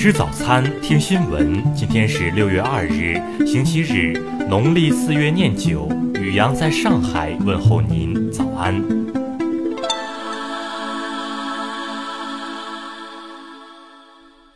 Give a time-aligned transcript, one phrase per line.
[0.00, 1.60] 吃早餐，听新闻。
[1.74, 4.12] 今天是六月二日，星期日，
[4.48, 5.88] 农历四月念九。
[6.14, 8.80] 雨阳在上海问候您，早安。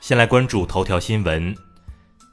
[0.01, 1.53] 先来关注头条新闻。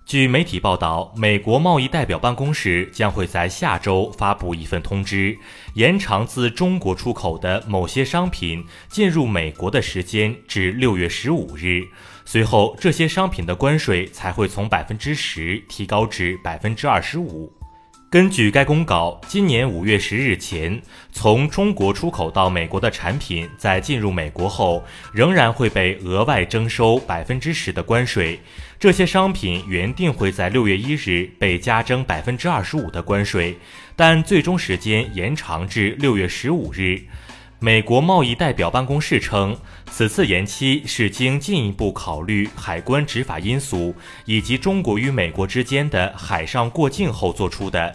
[0.10, 5.38] 据媒体报道，美国贸易代表办公室将会在下周发布一份通知，
[5.76, 11.88] 延长自中国出口的某些商品进入美国的时间至六月十五日。
[12.26, 17.59] 随后，这些商品的关税才会从百分之十提高至百分之二十五。
[18.12, 20.82] 根据该公告，今年五月十日前
[21.12, 28.40] 从中国出口到美国的产品，在进入美国后，仍然会被额外征收百分之十的关税。
[28.80, 33.56] 这些商品原定会在六月一日被加征百分之二十五的关税，
[33.96, 37.00] 但最终时间延长至六月十五日。
[37.62, 39.58] 美国贸易代表办公室称，
[39.92, 43.94] 此次延期是经进一步考虑海关执法因素
[44.24, 47.94] 以及中国与美国之间的海上过境后做出的。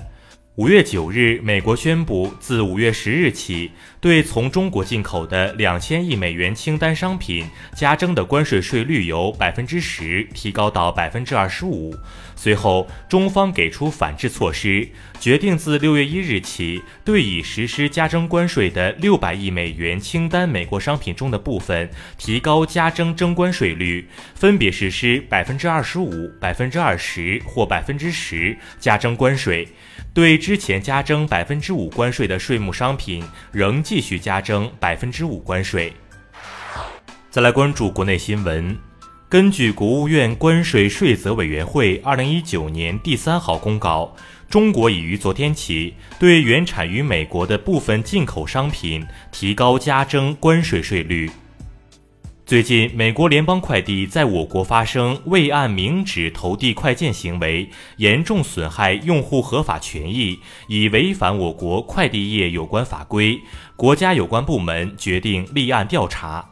[0.57, 11.93] 五月九日，美国宣布，自五月十日起，对从中国进口的两千亿美元清单商品加征的关税税率由百分之十提高到百分之二十五。
[12.37, 14.89] 随后，中方给出反制措施，
[15.19, 29.67] 决定自六月一日起，对已实施加征关税的六百亿美元清单美国商品中的部分提高加征征关税率，分别实施百分之二十五、百分之二十或百分之十加征关税。
[30.15, 35.93] 对之前加征百分之五关税的税目商品，仍继续加征百分之五关税。
[37.31, 38.79] 再来关注国内新闻，
[39.29, 44.15] 根据国务院关税税则委员会二零一九年第三号公告，
[44.49, 51.29] 中国已于昨天起对原产于美国的部分进口商品提高加征关税税率。
[52.47, 60.39] 最近，美国联邦快递在我国发生未按明址投递快件行为，严重损害用户合法权益，
[60.69, 63.41] 已违反我国快递业有关法规，
[63.77, 66.51] 国家有关部门决定立案调查。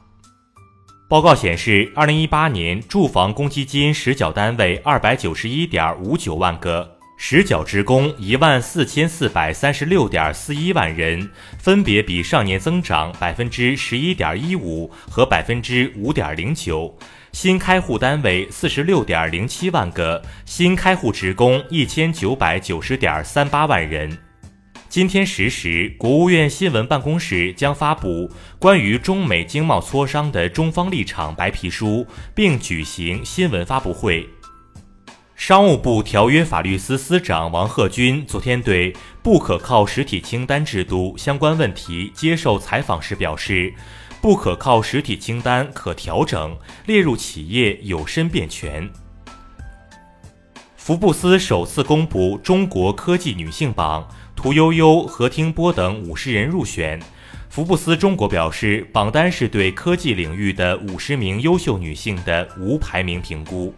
[1.11, 7.02] 报告显示，二零一八年住房公积金实缴单位二百九十一点五九万个。
[7.17, 16.99] 实缴职工一万四千四百三十六点四一万人，分别比上年增长百分之十一点一五和百分之五点零九。
[17.31, 24.19] 新开户单位四十六点零七万个，新开户职工一千九百九十点三八万人。
[24.89, 34.29] 今天十时，国务院新闻办公室将发布关于中美经贸磋商的中方立场白皮书，并举行新闻发布会。
[35.45, 38.95] 商务部条约法律司司长王贺军昨天对
[39.25, 43.75] 不可靠实体清单制度相关问题接受采访时表示，
[44.21, 48.89] 不可靠实体清单可调整，列入企业有申辩权。
[50.77, 57.03] 福布斯首次公布中国科技女性榜，屠呦呦、何庭波等五十人入选。
[57.49, 63.75] 福布斯中国表示，榜单是对科技领域的五十名优秀女性的无排名评估。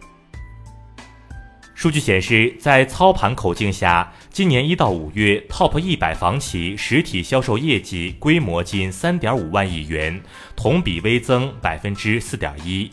[1.75, 10.23] 数据显示，在操盘口径下，今年一到五月，TOP 一百房企实体销售业绩规模近三点五万亿元，
[10.55, 12.89] 同比微增百分之四点一。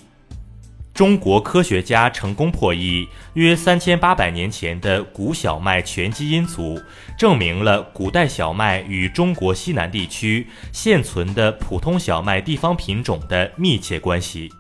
[0.93, 6.79] 中国科学家成功破译约三千八百年前的古小麦全基因组，
[7.17, 14.51] 证明了古代小麦与中国西南地区现存的普通小麦地方品种的密切关系。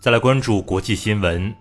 [0.00, 1.52] 再来关注国际新闻。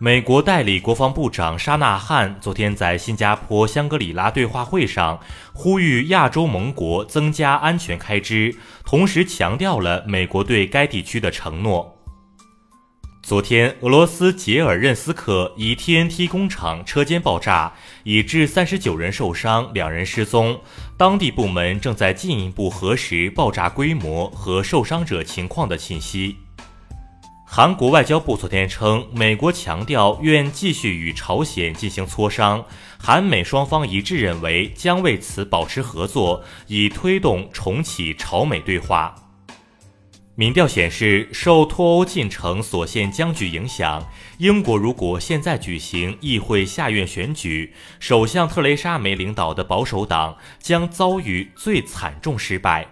[0.00, 5.18] 美国代理国防部长沙纳汉昨天在新加坡香格里拉对话会上
[5.52, 8.54] 呼吁亚洲盟国增加安全开支，
[8.84, 11.96] 同时强调了美国对该地区的承诺。
[13.24, 17.72] 昨天，俄罗斯杰尔任斯克一 TNT 工厂车间爆炸，
[18.04, 20.60] 已致三十九人受伤，两人失踪。
[20.96, 26.36] 当地部门正在进一步核实爆炸规模和受伤者情况的信息。
[27.50, 32.62] 韩国外交部昨天称，美国强调愿继续与朝鲜进行磋商，
[32.98, 39.14] 韩美双方一致认为将为此保持合作，以推动重启朝美对话。
[40.34, 44.06] 民调显示，受脱欧进程所限僵局影响，
[44.36, 52.86] 英国如果现在举行议会下院选举，首相特蕾莎梅领导的保守党将遭遇最惨重失败。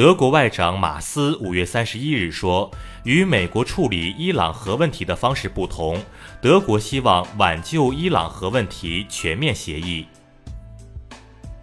[0.00, 2.70] 德国外长马斯五月三十一日说
[3.04, 6.02] ：“与美国处理伊朗核问题的方式不同，
[6.40, 10.06] 德国希望挽救伊朗核问题全面协议。”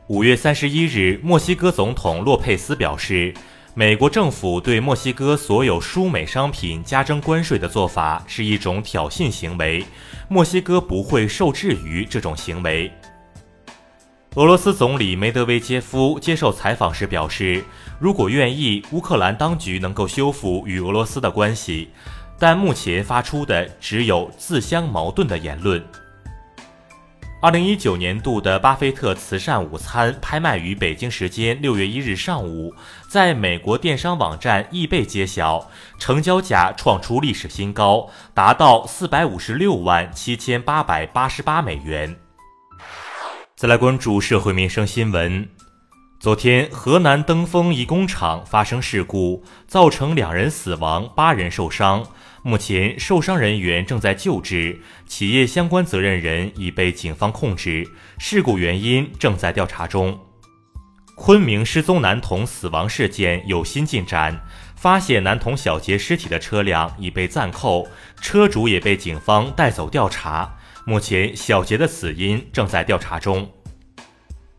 [0.06, 3.34] 五月三十一日，墨西哥总统洛佩斯表示，
[3.74, 9.84] 美国政府对墨西哥所有输美商品加征关税的做法是一种挑衅行为，
[10.30, 12.92] 墨西哥不会受制于这种行为。
[14.38, 17.66] 俄罗斯总理梅德韦杰夫接受采访时表示，
[18.00, 21.90] 如果愿意，乌克兰当局能够修复与俄罗斯的关系，
[22.38, 25.84] 但目前发出的只有自相矛盾的言论。
[27.42, 32.72] 二零一九年度的巴菲特慈善午餐拍卖于北京时间六月一日上午，
[33.10, 35.68] 在美国电商网站易贝揭晓，
[35.98, 42.16] 成交价创出历史新高，达到四百五十六万七千八百八十八美元。
[43.58, 45.50] 再来关注社会民生新闻。
[46.20, 52.06] 昨天，河南登封一工厂发生事故，造成两人死亡，八人受伤。
[52.44, 57.90] 目前，受伤人员正在救治，企业相关责任人已被警方控制，
[58.20, 60.20] 事故原因正在调查中。
[61.16, 64.40] 昆明失踪男童死亡事件有新进展，
[64.76, 67.88] 发现男童小杰尸体的车辆已被暂扣，
[68.22, 70.57] 车主也被警方带走调查。
[70.90, 73.52] 目前，小杰的死因正在调查中。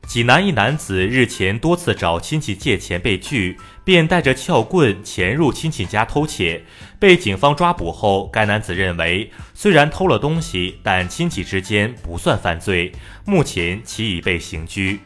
[0.07, 6.63] 济南一男子日前多次找亲戚借钱被拒，便带着撬棍潜入亲戚家偷窃，
[6.99, 12.93] 被警方抓捕后，该男子认为虽然偷了东西，但亲戚之间不算犯罪，
[13.25, 15.01] 目前其已被刑拘。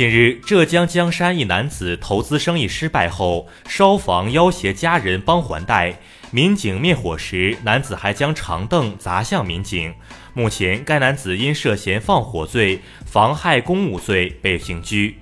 [0.00, 5.94] 近日，浙江江山一男子投资生意失败后，烧房要挟家人帮还贷。
[6.30, 9.92] 民警灭火时，男子还将长凳砸向民警。
[10.32, 15.18] 目前，该男子因涉嫌放火罪、妨害公务罪被刑拘。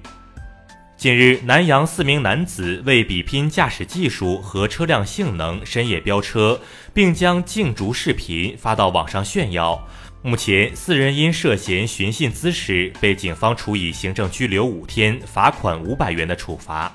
[0.97, 6.61] 近日，南阳四名男子为比拼驾驶技术和车辆性能，深夜飙车，
[6.95, 9.89] 并将竞逐视频发到网上炫耀。
[10.21, 16.93] 目前，四人因涉嫌寻衅滋事，被警方处以行政拘留五天、罚款五百元的处罚。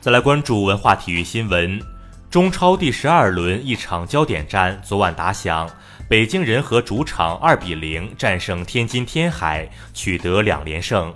[0.00, 1.80] 再来关注文化体育新闻：
[2.28, 5.70] 中超第十二轮一场焦点战昨晚打响，
[6.08, 11.14] 北京人和主场二比零战胜天津天海，取得两连胜。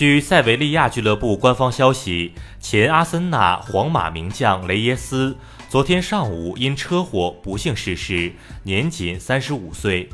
[0.00, 5.36] 据塞维利亚俱乐部官方消息，前阿森纳、皇马名将雷耶斯。
[5.68, 8.32] 昨天上午因车祸不幸逝世，
[8.62, 10.08] 年仅三十五岁。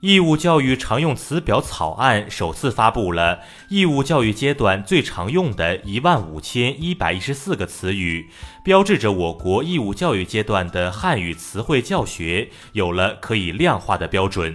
[0.00, 8.30] 义务教育常用词表草案首次发布了义务教育阶段最常用的一万五千一百一十四个词语，
[8.64, 14.54] 标志着我国义务教育阶段的汉语词汇教学有了可以量化的标准。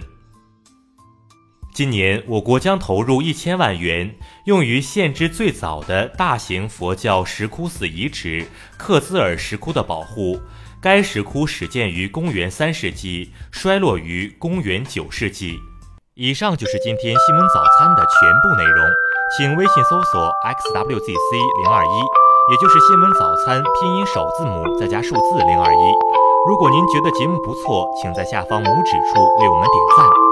[1.74, 4.14] 今年，我国将投入一千万元，
[4.44, 8.46] 用于县制最早的大型佛教石窟寺遗址
[8.76, 10.38] 克孜尔石窟的保护。
[10.82, 15.58] 该石窟始建于公元三世纪，衰落于公元九世纪。
[16.14, 18.84] 以上就是今天新闻早餐的全部内容，
[19.38, 21.32] 请微信搜索 xwzc
[21.64, 21.96] 零二一，
[22.52, 25.84] 也就是新闻早餐拼音首字母再加数字零二一。
[26.46, 30.31] 如果您觉得节目不错，请在下方拇指处为我们点赞。